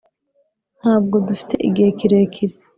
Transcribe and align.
]ntabwo 0.79 1.15
dufite 1.27 1.53
igihe 1.67 1.89
kirekire 1.99 2.53